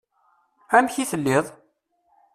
Amek 0.77 0.95
i 1.03 1.05
telliḍ? 1.11 1.45